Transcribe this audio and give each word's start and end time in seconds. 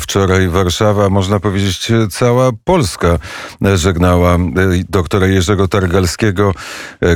Wczoraj 0.00 0.48
Warszawa, 0.48 1.10
można 1.10 1.40
powiedzieć 1.40 1.92
cała 2.10 2.50
Polska 2.64 3.18
żegnała 3.74 4.36
doktora 4.88 5.26
Jerzego 5.26 5.68
Targalskiego, 5.68 6.54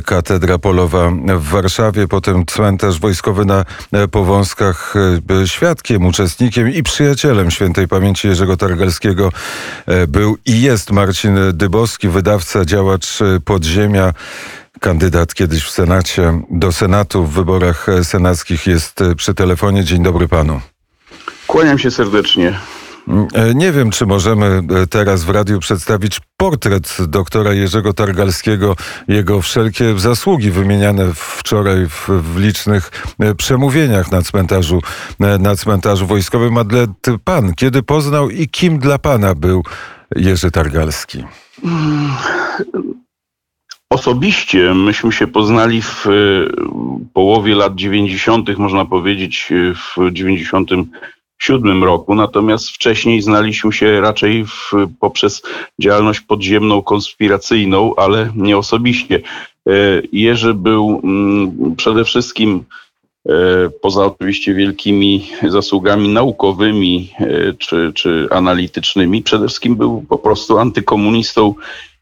katedra 0.05 0.59
polowa 0.59 1.11
w 1.39 1.43
Warszawie, 1.43 2.09
potem 2.09 2.47
cmentarz 2.47 3.01
wojskowy 3.01 3.45
na 3.45 3.65
Powązkach. 4.11 4.95
Świadkiem, 5.47 6.07
uczestnikiem 6.07 6.71
i 6.71 6.83
przyjacielem 6.83 7.51
świętej 7.51 7.89
pamięci 7.89 8.29
Jerzego 8.29 8.57
Targalskiego 8.57 9.33
był 10.09 10.37
i 10.47 10.63
jest 10.63 10.91
Marcin 10.91 11.39
Dybowski, 11.53 12.09
wydawca, 12.09 12.65
działacz 12.65 13.19
podziemia 13.45 14.15
kandydat 14.81 15.35
kiedyś 15.35 15.65
w 15.65 15.71
Senacie, 15.71 16.43
do 16.51 16.73
Senatu 16.73 17.25
w 17.25 17.33
wyborach 17.33 17.87
senackich 18.03 18.67
jest 18.67 19.01
przy 19.17 19.35
telefonie. 19.35 19.85
Dzień 19.85 20.03
dobry 20.03 20.29
panu. 20.29 20.72
Kłaniam 21.53 21.79
się 21.79 21.91
serdecznie. 21.91 22.59
E, 23.35 23.55
nie 23.55 23.73
wiem, 23.73 23.91
czy 23.91 24.07
możemy 24.07 24.47
e, 24.47 24.87
teraz 24.87 25.25
w 25.25 25.31
radiu 25.31 25.59
przedstawić 25.61 26.21
portret 26.37 26.97
doktora 27.09 27.53
Jerzego 27.53 27.93
Targalskiego, 27.93 28.77
jego 29.09 29.43
wszelkie 29.43 29.99
zasługi 29.99 30.51
wymieniane 30.51 31.15
wczoraj 31.15 31.87
w, 31.87 32.09
w 32.09 32.39
licznych 32.39 32.91
e, 33.21 33.35
przemówieniach 33.35 34.13
na 34.13 34.23
cmentarzu, 34.23 34.83
na 35.19 35.57
cmentarzu 35.57 36.07
wojskowym. 36.07 36.59
Ale 36.59 36.87
pan, 37.25 37.55
kiedy 37.55 37.83
poznał 37.83 38.31
i 38.31 38.49
kim 38.49 38.79
dla 38.79 38.99
pana 38.99 39.35
był 39.35 39.63
Jerzy 40.17 40.51
Targalski? 40.51 41.25
Osobiście 43.91 44.75
myśmy 44.75 45.13
się 45.13 45.27
poznali 45.27 45.83
w 45.83 46.07
połowie 47.13 47.55
lat 47.55 47.75
90., 47.75 48.59
można 48.59 48.85
powiedzieć 48.85 49.53
w 49.75 50.13
90 50.13 50.71
1997 51.43 51.85
roku, 51.85 52.15
natomiast 52.15 52.69
wcześniej 52.69 53.23
znaliśmy 53.23 53.73
się 53.73 54.01
raczej 54.01 54.45
w, 54.47 54.73
poprzez 55.01 55.43
działalność 55.81 56.21
podziemną, 56.21 56.83
konspiracyjną, 56.83 57.95
ale 57.97 58.33
nie 58.37 58.59
osobiście. 58.59 59.21
E, 59.69 59.73
Jerzy 60.13 60.55
był 60.55 61.01
mm, 61.05 61.77
przede 61.77 62.05
wszystkim 62.05 62.65
e, 63.29 63.33
poza 63.83 64.07
oczywiście 64.07 64.55
wielkimi 64.55 65.31
zasługami 65.49 66.09
naukowymi 66.09 67.13
e, 67.19 67.53
czy, 67.59 67.93
czy 67.95 68.29
analitycznymi, 68.31 69.23
przede 69.23 69.47
wszystkim 69.49 69.77
był 69.77 70.05
po 70.09 70.19
prostu 70.19 70.59
antykomunistą, 70.59 71.55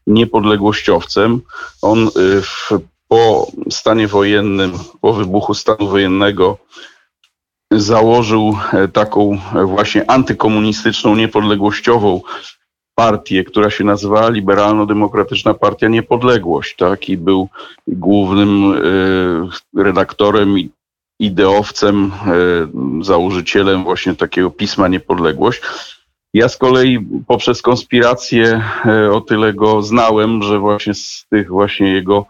niepodległościowcem. 0.07 1.41
On 1.81 2.09
w, 2.41 2.79
po 3.07 3.51
stanie 3.69 4.07
wojennym, 4.07 4.71
po 5.01 5.13
wybuchu 5.13 5.53
stanu 5.53 5.87
wojennego 5.87 6.57
założył 7.71 8.57
e, 8.73 8.87
taką 8.87 9.37
e, 9.55 9.65
właśnie 9.65 10.11
antykomunistyczną, 10.11 11.15
niepodległościową 11.15 12.21
partię, 12.95 13.43
która 13.43 13.69
się 13.69 13.83
nazywała 13.83 14.29
Liberalno-Demokratyczna 14.29 15.53
Partia 15.53 15.87
Niepodległość, 15.87 16.75
tak? 16.75 17.09
I 17.09 17.17
był 17.17 17.49
głównym 17.87 18.73
y, 18.73 19.81
redaktorem 19.83 20.59
i 20.59 20.69
ideowcem, 21.19 22.11
y, 23.01 23.05
założycielem 23.05 23.83
właśnie 23.83 24.15
takiego 24.15 24.51
pisma 24.51 24.87
Niepodległość. 24.87 25.61
Ja 26.33 26.49
z 26.49 26.57
kolei 26.57 26.99
poprzez 27.27 27.61
konspirację 27.61 28.63
y, 28.85 29.11
o 29.11 29.21
tyle 29.21 29.53
go 29.53 29.81
znałem, 29.81 30.43
że 30.43 30.59
właśnie 30.59 30.93
z 30.93 31.25
tych 31.29 31.49
właśnie 31.49 31.93
jego 31.93 32.25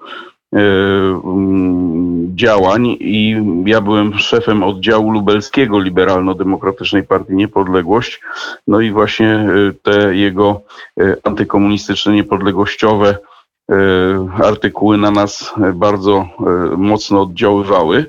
działań 2.36 2.98
i 3.00 3.36
ja 3.66 3.82
byłem 3.82 4.20
szefem 4.20 4.64
oddziału 4.64 5.12
lubelskiego 5.12 5.80
Liberalno-Demokratycznej 5.80 7.04
Partii 7.04 7.34
Niepodległość. 7.34 8.22
No 8.68 8.82
i 8.82 8.92
właśnie 8.92 9.28
e, 9.30 9.48
te 9.84 10.16
jego 10.16 10.62
e, 11.00 11.16
antykomunistyczne, 11.24 12.14
niepodległościowe 12.14 13.18
artykuły 14.44 14.98
na 14.98 15.12
nas 15.12 15.54
bardzo 15.74 16.28
mocno 16.78 17.22
oddziaływały. 17.22 18.06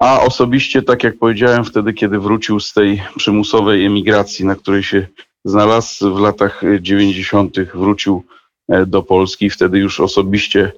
A 0.00 0.20
osobiście, 0.20 0.82
tak 0.82 1.04
jak 1.04 1.18
powiedziałem 1.18 1.64
wtedy, 1.64 1.92
kiedy 1.92 2.18
wrócił 2.18 2.60
z 2.60 2.72
tej 2.72 3.02
przymusowej 3.16 3.86
emigracji, 3.86 4.44
na 4.44 4.54
której 4.54 4.82
się 4.82 5.06
znalazł 5.44 6.14
w 6.14 6.20
latach 6.20 6.62
90., 6.80 7.60
wrócił 7.74 8.22
do 8.86 9.02
Polski, 9.02 9.50
wtedy 9.50 9.78
już 9.78 10.00
osobiście 10.00 10.72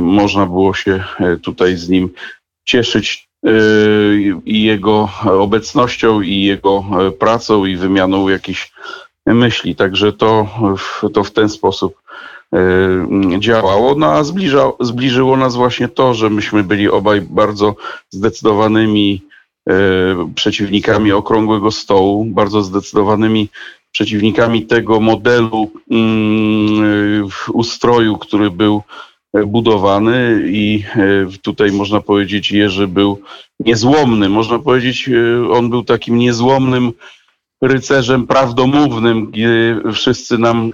można 0.00 0.46
było 0.46 0.74
się 0.74 1.04
y, 1.20 1.38
tutaj 1.38 1.76
z 1.76 1.88
nim 1.88 2.10
cieszyć 2.64 3.28
y, 3.46 3.50
i 4.44 4.62
jego 4.62 5.08
obecnością, 5.24 6.20
i 6.20 6.42
jego 6.42 6.84
pracą, 7.18 7.64
i 7.64 7.76
wymianą 7.76 8.28
jakichś 8.28 8.72
myśli. 9.26 9.76
Także 9.76 10.12
to, 10.12 10.48
to 11.12 11.24
w 11.24 11.30
ten 11.30 11.48
sposób 11.48 12.00
działało. 13.38 13.94
No 13.94 14.12
a 14.12 14.24
zbliża, 14.24 14.72
zbliżyło 14.80 15.36
nas 15.36 15.56
właśnie 15.56 15.88
to, 15.88 16.14
że 16.14 16.30
myśmy 16.30 16.64
byli 16.64 16.88
obaj 16.88 17.20
bardzo 17.20 17.76
zdecydowanymi 18.10 19.22
przeciwnikami 20.34 21.12
okrągłego 21.12 21.70
stołu, 21.70 22.24
bardzo 22.24 22.62
zdecydowanymi 22.62 23.48
przeciwnikami 23.92 24.66
tego 24.66 25.00
modelu 25.00 25.70
mm, 25.90 27.28
ustroju, 27.52 28.18
który 28.18 28.50
był 28.50 28.82
budowany 29.46 30.42
i 30.46 30.84
e, 30.96 31.26
tutaj 31.42 31.72
można 31.72 32.00
powiedzieć 32.00 32.52
Jerzy 32.52 32.88
był 32.88 33.20
niezłomny. 33.60 34.28
Można 34.28 34.58
powiedzieć, 34.58 35.08
e, 35.08 35.50
on 35.52 35.70
był 35.70 35.84
takim 35.84 36.18
niezłomnym 36.18 36.92
rycerzem 37.62 38.26
prawdomównym, 38.26 39.30
gdzie 39.30 39.80
wszyscy 39.92 40.38
nam 40.38 40.72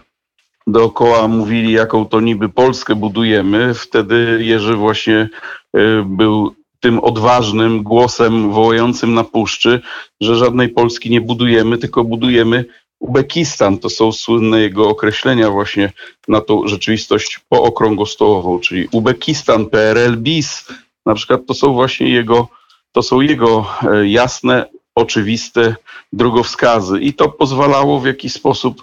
dookoła 0.67 1.29
mówili, 1.29 1.73
jaką 1.73 2.07
to 2.07 2.21
niby 2.21 2.49
Polskę 2.49 2.95
budujemy. 2.95 3.75
Wtedy 3.75 4.39
Jerzy 4.41 4.77
właśnie 4.77 5.29
e, 5.77 6.03
był 6.07 6.55
tym 6.81 6.99
odważnym 6.99 7.83
głosem 7.83 8.51
wołającym 8.53 9.15
na 9.15 9.25
puszczy, 9.25 9.81
że 10.21 10.37
żadnej 10.37 10.69
Polski 10.69 11.11
nie 11.11 11.21
budujemy, 11.21 11.79
tylko 11.79 12.05
budujemy 12.05 12.65
Uzbekistan 13.01 13.79
to 13.79 13.91
są 13.91 14.13
słynne 14.13 14.61
jego 14.61 14.89
określenia 14.89 15.51
właśnie 15.51 15.93
na 16.29 16.41
tą 16.41 16.69
rzeczywistość 16.69 17.41
pookrągłostołową, 17.49 18.59
czyli 18.59 18.89
Uzbekistan, 18.93 19.67
PRL, 19.67 20.17
BIS, 20.17 20.69
na 21.07 21.15
przykład 21.15 21.41
to 21.47 21.55
są 21.55 21.73
właśnie 21.73 22.09
jego, 22.09 22.49
to 22.93 23.03
są 23.03 23.21
jego 23.21 23.67
e, 23.83 24.09
jasne, 24.09 24.67
oczywiste 24.95 25.77
drogowskazy 26.13 27.01
i 27.01 27.15
to 27.15 27.29
pozwalało 27.29 28.01
w 28.01 28.07
jakiś 28.07 28.33
sposób 28.33 28.83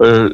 e, 0.00 0.04
e, 0.04 0.30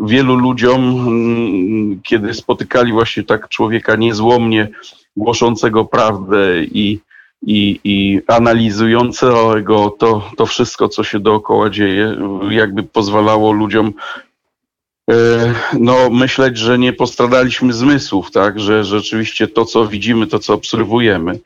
wielu 0.00 0.36
ludziom, 0.36 0.80
mm, 1.08 2.00
kiedy 2.02 2.34
spotykali 2.34 2.92
właśnie 2.92 3.22
tak 3.22 3.48
człowieka 3.48 3.96
niezłomnie 3.96 4.68
głoszącego 5.16 5.84
prawdę 5.84 6.64
i 6.64 7.00
i, 7.42 7.80
i 7.84 8.20
analizującego 8.26 9.96
to, 9.98 10.30
to 10.36 10.46
wszystko, 10.46 10.88
co 10.88 11.04
się 11.04 11.20
dookoła 11.20 11.70
dzieje, 11.70 12.16
jakby 12.50 12.82
pozwalało 12.82 13.52
ludziom 13.52 13.92
e, 15.10 15.14
no, 15.78 16.10
myśleć, 16.10 16.58
że 16.58 16.78
nie 16.78 16.92
postradaliśmy 16.92 17.72
zmysłów, 17.72 18.30
tak, 18.30 18.60
że 18.60 18.84
rzeczywiście 18.84 19.48
to, 19.48 19.64
co 19.64 19.86
widzimy, 19.86 20.26
to, 20.26 20.38
co 20.38 20.54
obserwujemy, 20.54 21.38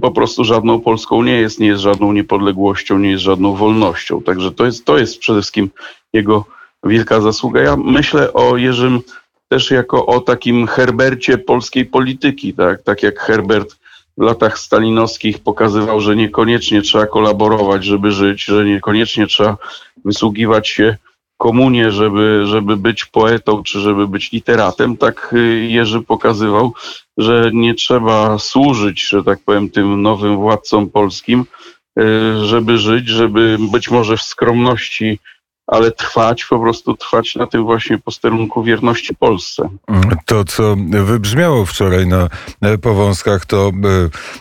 po 0.00 0.10
prostu 0.10 0.44
żadną 0.44 0.80
Polską 0.80 1.22
nie 1.22 1.40
jest, 1.40 1.60
nie 1.60 1.66
jest 1.66 1.82
żadną 1.82 2.12
niepodległością, 2.12 2.98
nie 2.98 3.10
jest 3.10 3.22
żadną 3.22 3.54
wolnością. 3.54 4.22
Także 4.22 4.52
to 4.52 4.64
jest, 4.64 4.84
to 4.84 4.98
jest 4.98 5.18
przede 5.18 5.40
wszystkim 5.40 5.70
jego 6.12 6.44
wielka 6.84 7.20
zasługa. 7.20 7.60
Ja 7.60 7.76
myślę 7.76 8.32
o 8.32 8.56
Jerzym 8.56 9.00
też 9.48 9.70
jako 9.70 10.06
o 10.06 10.20
takim 10.20 10.66
Herbercie 10.66 11.38
polskiej 11.38 11.86
polityki, 11.86 12.54
tak, 12.54 12.82
tak 12.82 13.02
jak 13.02 13.20
Herbert 13.20 13.81
latach 14.18 14.58
stalinowskich 14.58 15.38
pokazywał, 15.38 16.00
że 16.00 16.16
niekoniecznie 16.16 16.82
trzeba 16.82 17.06
kolaborować, 17.06 17.84
żeby 17.84 18.12
żyć, 18.12 18.44
że 18.44 18.64
niekoniecznie 18.64 19.26
trzeba 19.26 19.56
wysługiwać 20.04 20.68
się 20.68 20.96
komunie, 21.42 21.92
żeby, 21.92 22.42
żeby 22.46 22.76
być 22.76 23.04
poetą 23.04 23.62
czy 23.62 23.80
żeby 23.80 24.08
być 24.08 24.32
literatem, 24.32 24.96
tak 24.96 25.30
y, 25.32 25.66
Jerzy 25.70 26.00
pokazywał, 26.00 26.72
że 27.18 27.50
nie 27.54 27.74
trzeba 27.74 28.38
służyć, 28.38 29.08
że 29.08 29.24
tak 29.24 29.38
powiem, 29.44 29.70
tym 29.70 30.02
nowym 30.02 30.36
władcom 30.36 30.90
polskim, 30.90 31.44
y, 31.98 32.02
żeby 32.44 32.78
żyć, 32.78 33.08
żeby 33.08 33.56
być 33.72 33.90
może 33.90 34.16
w 34.16 34.22
skromności 34.22 35.18
ale 35.66 35.92
trwać, 35.92 36.44
po 36.44 36.58
prostu 36.60 36.96
trwać 36.96 37.36
na 37.36 37.46
tym 37.46 37.64
właśnie 37.64 37.98
posterunku 37.98 38.62
wierności 38.62 39.14
Polsce. 39.14 39.68
To, 40.26 40.44
co 40.44 40.76
wybrzmiało 41.04 41.66
wczoraj 41.66 42.06
na 42.06 42.28
e, 42.60 42.78
Powązkach, 42.78 43.46
to 43.46 43.68
e, 43.68 43.72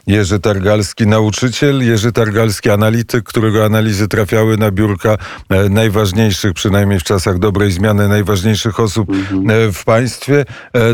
Jerzy 0.07 0.39
Targalski, 0.39 1.07
nauczyciel, 1.07 1.85
Jerzy 1.85 2.11
Targalski, 2.11 2.69
analityk, 2.69 3.23
którego 3.23 3.65
analizy 3.65 4.07
trafiały 4.07 4.57
na 4.57 4.71
biurka 4.71 5.17
e, 5.49 5.69
najważniejszych, 5.69 6.53
przynajmniej 6.53 6.99
w 6.99 7.03
czasach 7.03 7.39
dobrej 7.39 7.71
zmiany, 7.71 8.07
najważniejszych 8.07 8.79
osób 8.79 9.09
mhm. 9.09 9.73
w 9.73 9.83
państwie, 9.83 10.45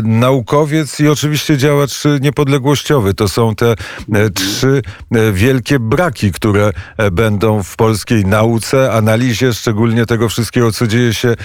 naukowiec 0.02 1.00
i 1.00 1.08
oczywiście 1.08 1.56
działacz 1.56 2.02
niepodległościowy. 2.20 3.14
To 3.14 3.28
są 3.28 3.54
te 3.54 3.74
mhm. 4.08 4.32
trzy 4.32 4.82
wielkie 5.32 5.78
braki, 5.78 6.32
które 6.32 6.70
będą 7.12 7.62
w 7.62 7.76
polskiej 7.76 8.24
nauce, 8.24 8.92
analizie, 8.92 9.52
szczególnie 9.52 10.06
tego 10.06 10.17
wszystkiego, 10.28 10.72
co 10.72 10.86
dzieje 10.86 11.14
się 11.14 11.28
e, 11.28 11.36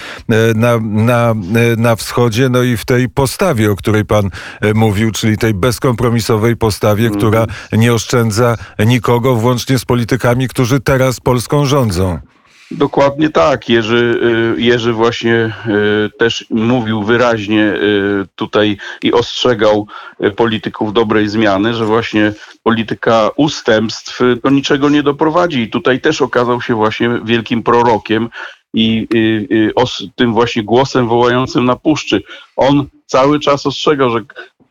na, 0.54 0.78
na, 0.82 1.30
e, 1.30 1.34
na 1.76 1.96
wschodzie, 1.96 2.48
no 2.48 2.62
i 2.62 2.76
w 2.76 2.84
tej 2.84 3.08
postawie, 3.08 3.70
o 3.70 3.76
której 3.76 4.04
pan 4.04 4.30
e, 4.60 4.74
mówił, 4.74 5.10
czyli 5.10 5.38
tej 5.38 5.54
bezkompromisowej 5.54 6.56
postawie, 6.56 7.06
mm. 7.06 7.18
która 7.18 7.46
nie 7.72 7.94
oszczędza 7.94 8.56
nikogo, 8.86 9.34
włącznie 9.34 9.78
z 9.78 9.84
politykami, 9.84 10.48
którzy 10.48 10.80
teraz 10.80 11.20
Polską 11.20 11.66
rządzą. 11.66 12.18
Dokładnie 12.70 13.30
tak. 13.30 13.68
Jerzy, 13.68 14.20
Jerzy 14.56 14.92
właśnie 14.92 15.52
też 16.18 16.44
mówił 16.50 17.02
wyraźnie 17.02 17.72
tutaj 18.34 18.76
i 19.02 19.12
ostrzegał 19.12 19.86
polityków 20.36 20.92
dobrej 20.92 21.28
zmiany, 21.28 21.74
że 21.74 21.84
właśnie 21.84 22.32
polityka 22.62 23.30
ustępstw 23.36 24.20
do 24.44 24.50
niczego 24.50 24.88
nie 24.88 25.02
doprowadzi. 25.02 25.60
I 25.60 25.70
tutaj 25.70 26.00
też 26.00 26.22
okazał 26.22 26.60
się 26.60 26.74
właśnie 26.74 27.10
wielkim 27.24 27.62
prorokiem 27.62 28.28
i 28.74 29.08
os, 29.74 30.04
tym 30.14 30.32
właśnie 30.32 30.62
głosem 30.62 31.08
wołającym 31.08 31.64
na 31.64 31.76
puszczy. 31.76 32.22
On 32.56 32.86
cały 33.06 33.40
czas 33.40 33.66
ostrzegał, 33.66 34.10
że 34.10 34.20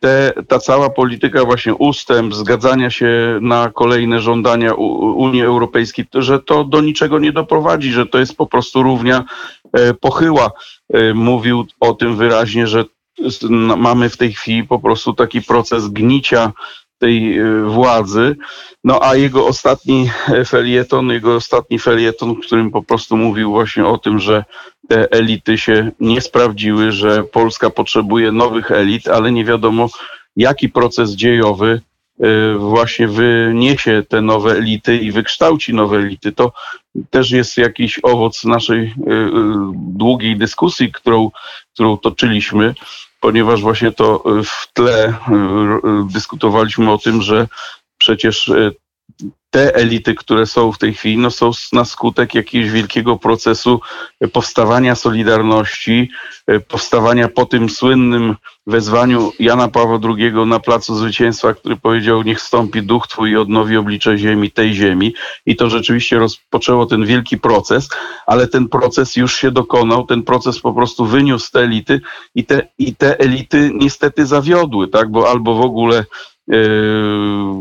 te, 0.00 0.32
ta 0.48 0.58
cała 0.58 0.90
polityka 0.90 1.44
właśnie 1.44 1.74
ustęp, 1.74 2.34
zgadzania 2.34 2.90
się 2.90 3.38
na 3.40 3.70
kolejne 3.70 4.20
żądania 4.20 4.74
Unii 4.74 5.42
Europejskiej, 5.42 6.04
że 6.14 6.40
to 6.40 6.64
do 6.64 6.80
niczego 6.80 7.18
nie 7.18 7.32
doprowadzi, 7.32 7.92
że 7.92 8.06
to 8.06 8.18
jest 8.18 8.36
po 8.36 8.46
prostu 8.46 8.82
równia 8.82 9.24
e, 9.72 9.94
pochyła. 9.94 10.50
E, 10.92 11.14
mówił 11.14 11.66
o 11.80 11.92
tym 11.92 12.16
wyraźnie, 12.16 12.66
że 12.66 12.84
mamy 13.76 14.08
w 14.08 14.16
tej 14.16 14.32
chwili 14.32 14.64
po 14.64 14.78
prostu 14.78 15.12
taki 15.12 15.42
proces 15.42 15.88
gnicia 15.88 16.52
tej 17.04 17.38
e, 17.38 17.62
władzy. 17.62 18.36
No 18.84 19.02
a 19.02 19.16
jego 19.16 19.46
ostatni 19.46 20.10
felieton, 20.46 21.10
jego 21.10 21.34
ostatni 21.34 21.78
felieton, 21.78 22.34
w 22.34 22.46
którym 22.46 22.70
po 22.70 22.82
prostu 22.82 23.16
mówił 23.16 23.50
właśnie 23.50 23.86
o 23.86 23.98
tym, 23.98 24.18
że 24.18 24.44
te 24.88 25.12
elity 25.12 25.58
się 25.58 25.90
nie 26.00 26.20
sprawdziły, 26.20 26.92
że 26.92 27.24
Polska 27.24 27.70
potrzebuje 27.70 28.32
nowych 28.32 28.70
elit, 28.70 29.08
ale 29.08 29.32
nie 29.32 29.44
wiadomo 29.44 29.88
jaki 30.36 30.68
proces 30.68 31.10
dziejowy 31.10 31.80
e, 32.20 32.58
właśnie 32.58 33.08
wyniesie 33.08 34.02
te 34.08 34.22
nowe 34.22 34.52
elity 34.52 34.96
i 34.96 35.12
wykształci 35.12 35.74
nowe 35.74 35.96
elity. 35.96 36.32
To 36.32 36.52
też 37.10 37.30
jest 37.30 37.56
jakiś 37.56 38.00
owoc 38.02 38.44
naszej 38.44 38.82
e, 38.82 38.92
długiej 39.74 40.36
dyskusji, 40.36 40.92
którą, 40.92 41.30
którą 41.74 41.96
toczyliśmy 41.96 42.74
ponieważ 43.24 43.62
właśnie 43.62 43.92
to 43.92 44.24
w 44.44 44.72
tle 44.72 45.04
e, 45.08 45.14
dyskutowaliśmy 46.12 46.92
o 46.92 46.98
tym, 46.98 47.22
że 47.22 47.48
przecież 47.98 48.52
te 49.54 49.74
elity, 49.74 50.14
które 50.14 50.46
są 50.46 50.72
w 50.72 50.78
tej 50.78 50.94
chwili, 50.94 51.18
no 51.18 51.30
są 51.30 51.50
na 51.72 51.84
skutek 51.84 52.34
jakiegoś 52.34 52.70
wielkiego 52.70 53.16
procesu 53.16 53.80
powstawania 54.32 54.94
Solidarności, 54.94 56.10
e, 56.46 56.60
powstawania 56.60 57.28
po 57.28 57.46
tym 57.46 57.70
słynnym 57.70 58.36
wezwaniu 58.66 59.32
Jana 59.38 59.68
Pawła 59.68 59.98
II 60.18 60.32
na 60.46 60.60
Placu 60.60 60.96
Zwycięstwa, 60.96 61.54
który 61.54 61.76
powiedział, 61.76 62.22
niech 62.22 62.40
stąpi 62.40 62.82
duch 62.82 63.08
Twój 63.08 63.30
i 63.30 63.36
odnowi 63.36 63.76
oblicze 63.76 64.18
ziemi, 64.18 64.50
tej 64.50 64.74
ziemi. 64.74 65.14
I 65.46 65.56
to 65.56 65.70
rzeczywiście 65.70 66.18
rozpoczęło 66.18 66.86
ten 66.86 67.06
wielki 67.06 67.38
proces, 67.38 67.88
ale 68.26 68.48
ten 68.48 68.68
proces 68.68 69.16
już 69.16 69.36
się 69.36 69.50
dokonał, 69.50 70.06
ten 70.06 70.22
proces 70.22 70.60
po 70.60 70.72
prostu 70.72 71.06
wyniósł 71.06 71.52
te 71.52 71.60
elity 71.60 72.00
i 72.34 72.44
te, 72.44 72.68
i 72.78 72.96
te 72.96 73.18
elity 73.18 73.70
niestety 73.74 74.26
zawiodły, 74.26 74.88
tak, 74.88 75.10
bo 75.10 75.30
albo 75.30 75.54
w 75.54 75.60
ogóle 75.60 76.04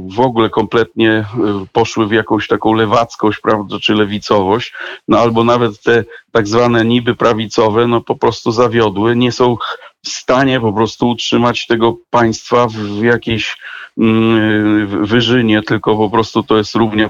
w 0.08 0.20
ogóle 0.20 0.50
kompletnie 0.50 1.12
e, 1.12 1.26
poszły 1.72 2.08
w 2.08 2.12
jakąś 2.12 2.48
taką 2.48 2.74
lewackość, 2.74 3.40
prawda, 3.40 3.80
czy 3.80 3.94
lewicowość, 3.94 4.74
no 5.08 5.20
albo 5.20 5.44
nawet 5.44 5.82
te 5.82 6.04
tak 6.32 6.48
zwane 6.48 6.86
niby 6.86 7.16
prawicowe, 7.16 7.88
no 7.88 8.02
po 8.02 8.16
prostu 8.16 8.52
zawiodły, 8.52 9.16
nie 9.16 9.32
są 9.32 9.58
w 10.06 10.10
stanie 10.10 10.60
po 10.60 10.74
prostu 10.74 11.10
utrzymać 11.10 11.68
tego 11.68 11.98
państwa 12.10 12.68
w 12.68 13.04
jakiejś 13.04 13.58
mm, 13.98 15.06
wyżynie, 15.06 15.62
tylko 15.62 15.98
po 15.98 16.10
prostu 16.10 16.44
to 16.44 16.58
jest 16.58 16.76
równia, 16.76 17.10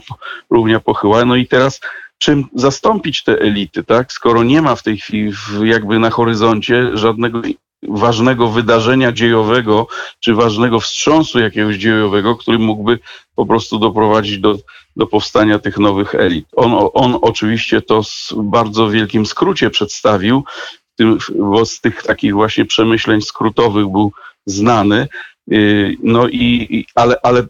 równia 0.49 0.79
pochyła. 0.79 1.25
No 1.25 1.35
i 1.35 1.47
teraz 1.47 1.79
czym 2.17 2.45
zastąpić 2.53 3.23
te 3.23 3.39
elity, 3.39 3.83
tak? 3.83 4.11
Skoro 4.11 4.43
nie 4.43 4.61
ma 4.61 4.75
w 4.75 4.83
tej 4.83 4.97
chwili 4.97 5.31
jakby 5.63 5.99
na 5.99 6.09
horyzoncie 6.09 6.97
żadnego 6.97 7.41
ważnego 7.89 8.47
wydarzenia 8.47 9.11
dziejowego, 9.11 9.87
czy 10.19 10.33
ważnego 10.33 10.79
wstrząsu 10.79 11.39
jakiegoś 11.39 11.75
dziejowego, 11.75 12.35
który 12.35 12.59
mógłby 12.59 12.99
po 13.35 13.45
prostu 13.45 13.79
doprowadzić 13.79 14.37
do, 14.37 14.57
do 14.95 15.07
powstania 15.07 15.59
tych 15.59 15.77
nowych 15.77 16.15
elit. 16.15 16.47
On, 16.55 16.89
on 16.93 17.17
oczywiście 17.21 17.81
to 17.81 18.03
w 18.03 18.33
bardzo 18.43 18.89
wielkim 18.89 19.25
skrócie 19.25 19.69
przedstawił, 19.69 20.43
bo 21.39 21.65
z 21.65 21.81
tych 21.81 22.03
takich 22.03 22.33
właśnie 22.33 22.65
przemyśleń 22.65 23.21
skrótowych 23.21 23.87
był 23.87 24.11
znany. 24.45 25.07
Y, 25.51 25.97
no 26.03 26.27
i, 26.27 26.85
ale, 26.95 27.15
ale 27.23 27.43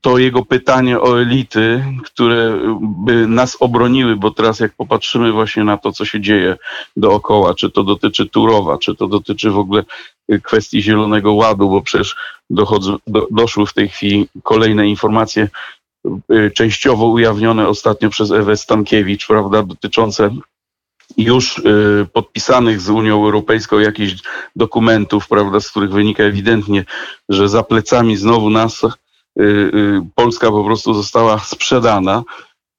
to 0.00 0.18
jego 0.18 0.44
pytanie 0.44 1.00
o 1.00 1.20
elity, 1.20 1.84
które 2.04 2.58
by 2.80 3.26
nas 3.26 3.56
obroniły, 3.60 4.16
bo 4.16 4.30
teraz 4.30 4.60
jak 4.60 4.72
popatrzymy 4.72 5.32
właśnie 5.32 5.64
na 5.64 5.76
to, 5.76 5.92
co 5.92 6.04
się 6.04 6.20
dzieje 6.20 6.56
dookoła, 6.96 7.54
czy 7.54 7.70
to 7.70 7.84
dotyczy 7.84 8.26
Turowa, 8.26 8.78
czy 8.78 8.94
to 8.94 9.08
dotyczy 9.08 9.50
w 9.50 9.58
ogóle 9.58 9.84
kwestii 10.42 10.82
Zielonego 10.82 11.32
Ładu, 11.32 11.70
bo 11.70 11.82
przecież 11.82 12.16
dochodzą, 12.50 12.96
do, 13.06 13.26
doszły 13.30 13.66
w 13.66 13.74
tej 13.74 13.88
chwili 13.88 14.28
kolejne 14.42 14.88
informacje 14.88 15.48
y, 16.30 16.50
częściowo 16.54 17.06
ujawnione 17.06 17.68
ostatnio 17.68 18.10
przez 18.10 18.30
Ewę 18.30 18.56
Stankiewicz, 18.56 19.26
prawda, 19.26 19.62
dotyczące 19.62 20.30
już 21.16 21.58
y, 21.58 22.06
podpisanych 22.12 22.80
z 22.80 22.90
Unią 22.90 23.24
Europejską 23.24 23.78
jakichś 23.78 24.14
dokumentów, 24.56 25.28
prawda, 25.28 25.60
z 25.60 25.70
których 25.70 25.90
wynika 25.90 26.22
ewidentnie, 26.22 26.84
że 27.28 27.48
za 27.48 27.62
plecami 27.62 28.16
znowu 28.16 28.50
nas 28.50 28.82
Y, 29.40 29.42
y, 29.42 30.00
Polska 30.14 30.50
po 30.50 30.64
prostu 30.64 30.94
została 30.94 31.38
sprzedana. 31.38 32.22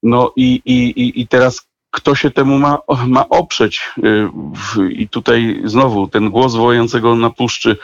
No 0.03 0.31
i, 0.35 0.61
i, 0.65 1.21
i 1.21 1.27
teraz 1.27 1.67
kto 1.91 2.15
się 2.15 2.31
temu 2.31 2.59
ma, 2.59 2.79
ma 3.07 3.29
oprzeć? 3.29 3.81
I 4.89 5.09
tutaj 5.09 5.61
znowu 5.63 6.07
ten 6.07 6.29
głos 6.29 6.55
wojącego 6.55 7.15
na 7.15 7.29
puszczy 7.29 7.77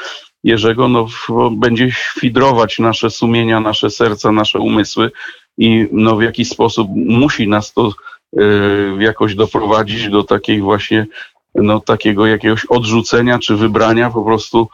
Jerzego 0.44 0.88
no, 0.88 1.08
będzie 1.52 1.92
świdrować 1.92 2.80
nasze 2.80 3.10
sumienia, 3.10 3.60
nasze 3.60 3.90
serca, 3.90 4.32
nasze 4.32 4.60
umysły 4.60 5.12
i 5.58 5.88
no, 5.92 6.16
w 6.16 6.22
jakiś 6.22 6.50
sposób 6.50 6.88
musi 6.96 7.48
nas 7.48 7.74
to 7.74 7.92
jakoś 9.00 9.36
doprowadzić 9.36 10.10
do 10.10 10.24
takiej 10.24 10.62
właśnie 10.62 11.08
no, 11.56 11.80
takiego 11.80 12.26
jakiegoś 12.26 12.66
odrzucenia 12.66 13.40
czy 13.40 13.56
wybrania 13.56 14.10
po 14.10 14.24
prostu 14.24 14.68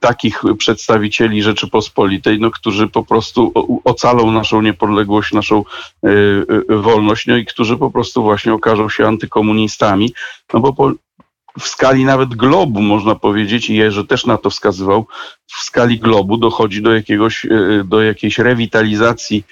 takich 0.00 0.42
przedstawicieli 0.58 1.42
Rzeczypospolitej, 1.42 2.40
no, 2.40 2.50
którzy 2.50 2.88
po 2.88 3.04
prostu 3.04 3.52
ocalą 3.84 4.30
naszą 4.30 4.62
niepodległość, 4.62 5.32
naszą 5.32 5.64
e, 6.04 6.08
e, 6.70 6.76
wolność, 6.76 7.26
no 7.26 7.36
i 7.36 7.46
którzy 7.46 7.76
po 7.76 7.90
prostu 7.90 8.22
właśnie 8.22 8.54
okażą 8.54 8.88
się 8.88 9.06
antykomunistami, 9.06 10.12
no 10.54 10.60
bo 10.60 10.72
po, 10.72 10.92
w 11.60 11.68
skali 11.68 12.04
nawet 12.04 12.28
globu, 12.28 12.82
można 12.82 13.14
powiedzieć, 13.14 13.70
i 13.70 13.74
Jerzy 13.74 14.06
też 14.06 14.26
na 14.26 14.38
to 14.38 14.50
wskazywał, 14.50 15.06
w 15.46 15.62
skali 15.62 15.98
globu 15.98 16.36
dochodzi 16.36 16.82
do 16.82 16.94
jakiegoś, 16.94 17.46
do 17.84 18.02
jakiejś 18.02 18.38
rewitalizacji 18.38 19.44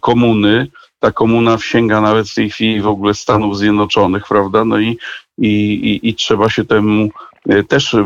komuny. 0.00 0.66
Ta 1.02 1.12
komuna 1.12 1.58
sięga 1.58 2.00
nawet 2.00 2.28
w 2.28 2.34
tej 2.34 2.50
chwili 2.50 2.80
w 2.80 2.86
ogóle 2.86 3.14
Stanów 3.14 3.58
Zjednoczonych, 3.58 4.24
prawda? 4.28 4.64
No 4.64 4.78
i, 4.78 4.98
i, 5.38 5.48
i, 5.48 6.08
i 6.08 6.14
trzeba 6.14 6.48
się 6.48 6.64
temu 6.64 7.08
E, 7.48 7.62
też 7.62 7.94
e, 7.94 8.00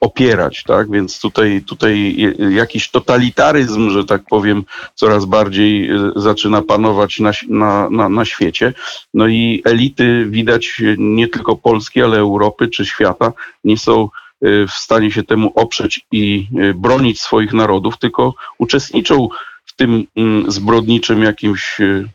opierać, 0.00 0.62
tak? 0.66 0.90
Więc 0.90 1.20
tutaj, 1.20 1.62
tutaj 1.66 2.16
jakiś 2.50 2.90
totalitaryzm, 2.90 3.90
że 3.90 4.04
tak 4.04 4.22
powiem, 4.28 4.64
coraz 4.94 5.24
bardziej 5.24 5.90
e, 5.90 6.12
zaczyna 6.16 6.62
panować 6.62 7.20
na, 7.20 7.30
na, 7.48 7.90
na, 7.90 8.08
na 8.08 8.24
świecie. 8.24 8.72
No 9.14 9.26
i 9.26 9.62
elity 9.64 10.26
widać 10.28 10.82
nie 10.98 11.28
tylko 11.28 11.56
Polski, 11.56 12.02
ale 12.02 12.18
Europy 12.18 12.68
czy 12.68 12.86
świata 12.86 13.32
nie 13.64 13.78
są 13.78 14.08
w 14.68 14.72
stanie 14.72 15.10
się 15.10 15.22
temu 15.22 15.52
oprzeć 15.54 16.06
i 16.12 16.48
bronić 16.74 17.20
swoich 17.20 17.52
narodów, 17.52 17.98
tylko 17.98 18.34
uczestniczą 18.58 19.28
w 19.72 19.76
tym 19.76 20.06
mm, 20.16 20.52
zbrodniczym 20.52 21.22
jakimś 21.22 21.80
y, 21.80 22.08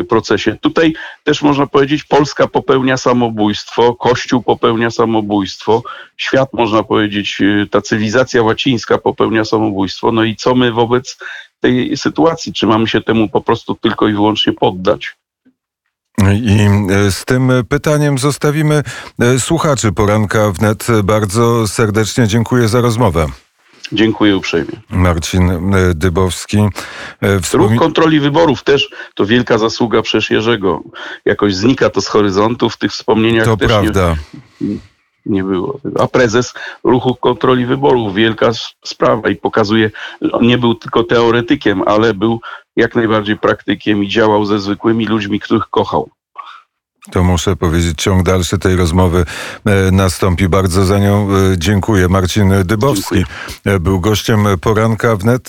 y, 0.00 0.04
procesie. 0.04 0.56
Tutaj 0.60 0.94
też 1.24 1.42
można 1.42 1.66
powiedzieć, 1.66 2.04
Polska 2.04 2.46
popełnia 2.46 2.96
samobójstwo, 2.96 3.94
Kościół 3.94 4.42
popełnia 4.42 4.90
samobójstwo, 4.90 5.82
świat, 6.16 6.52
można 6.52 6.82
powiedzieć, 6.82 7.40
y, 7.40 7.66
ta 7.70 7.80
cywilizacja 7.80 8.42
łacińska 8.42 8.98
popełnia 8.98 9.44
samobójstwo. 9.44 10.12
No 10.12 10.24
i 10.24 10.36
co 10.36 10.54
my 10.54 10.72
wobec 10.72 11.18
tej 11.60 11.96
sytuacji? 11.96 12.52
Czy 12.52 12.66
mamy 12.66 12.88
się 12.88 13.00
temu 13.00 13.28
po 13.28 13.40
prostu 13.40 13.74
tylko 13.74 14.08
i 14.08 14.12
wyłącznie 14.12 14.52
poddać? 14.52 15.16
I 16.32 16.68
e, 16.90 17.10
z 17.10 17.24
tym 17.24 17.52
pytaniem 17.68 18.18
zostawimy 18.18 18.82
e, 19.20 19.40
słuchaczy 19.40 19.92
poranka 19.92 20.50
wnet. 20.50 20.86
Bardzo 21.04 21.68
serdecznie 21.68 22.26
dziękuję 22.26 22.68
za 22.68 22.80
rozmowę. 22.80 23.26
Dziękuję 23.92 24.36
uprzejmie. 24.36 24.72
Marcin 24.90 25.50
e, 25.50 25.94
Dybowski. 25.94 26.58
e, 26.58 27.34
Ruch 27.34 27.42
Wspomi- 27.42 27.78
kontroli 27.78 28.20
wyborów 28.20 28.62
też 28.62 28.90
to 29.14 29.26
wielka 29.26 29.58
zasługa 29.58 30.02
przecież 30.02 30.30
Jerzego. 30.30 30.82
Jakoś 31.24 31.54
znika 31.54 31.90
to 31.90 32.00
z 32.00 32.08
horyzontu 32.08 32.70
w 32.70 32.76
tych 32.76 32.92
wspomnieniach 32.92 33.44
to 33.44 33.56
prawda. 33.56 34.16
Nie, 34.60 34.76
nie 35.26 35.44
było. 35.44 35.80
A 35.98 36.06
prezes 36.06 36.54
ruchu 36.84 37.14
kontroli 37.14 37.66
wyborów, 37.66 38.14
wielka 38.14 38.50
sprawa 38.84 39.30
i 39.30 39.36
pokazuje, 39.36 39.90
on 40.32 40.46
nie 40.46 40.58
był 40.58 40.74
tylko 40.74 41.04
teoretykiem, 41.04 41.82
ale 41.86 42.14
był 42.14 42.40
jak 42.76 42.94
najbardziej 42.94 43.36
praktykiem 43.36 44.04
i 44.04 44.08
działał 44.08 44.44
ze 44.44 44.58
zwykłymi 44.58 45.06
ludźmi, 45.06 45.40
których 45.40 45.66
kochał. 45.70 46.10
To 47.10 47.24
muszę 47.24 47.56
powiedzieć, 47.56 48.02
ciąg 48.02 48.22
dalszy 48.22 48.58
tej 48.58 48.76
rozmowy 48.76 49.24
e, 49.64 49.90
nastąpi. 49.90 50.48
Bardzo 50.48 50.84
za 50.84 50.98
nią 50.98 51.28
e, 51.30 51.58
dziękuję. 51.58 52.08
Marcin 52.08 52.52
Dybowski 52.64 53.14
Dziękuję. 53.14 53.76
e, 53.76 53.80
był 53.80 54.00
gościem 54.00 54.46
poranka 54.60 55.16
wnet. 55.16 55.48